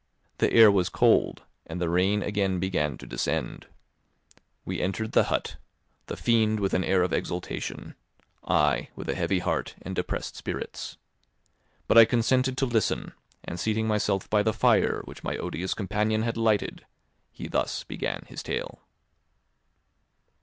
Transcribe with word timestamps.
The 0.39 0.51
air 0.51 0.71
was 0.71 0.89
cold, 0.89 1.43
and 1.67 1.79
the 1.79 1.87
rain 1.87 2.23
again 2.23 2.59
began 2.59 2.97
to 2.97 3.05
descend; 3.05 3.67
we 4.65 4.81
entered 4.81 5.11
the 5.11 5.25
hut, 5.25 5.57
the 6.07 6.17
fiend 6.17 6.59
with 6.59 6.73
an 6.73 6.83
air 6.83 7.03
of 7.03 7.13
exultation, 7.13 7.93
I 8.43 8.89
with 8.95 9.07
a 9.09 9.13
heavy 9.13 9.37
heart 9.37 9.75
and 9.83 9.93
depressed 9.95 10.35
spirits. 10.35 10.97
But 11.87 11.99
I 11.99 12.05
consented 12.05 12.57
to 12.57 12.65
listen, 12.65 13.11
and 13.43 13.59
seating 13.59 13.87
myself 13.87 14.27
by 14.27 14.41
the 14.41 14.53
fire 14.53 15.03
which 15.05 15.23
my 15.23 15.37
odious 15.37 15.75
companion 15.75 16.23
had 16.23 16.35
lighted, 16.35 16.83
he 17.31 17.47
thus 17.47 17.83
began 17.83 18.23
his 18.27 18.41
tale. 18.41 18.79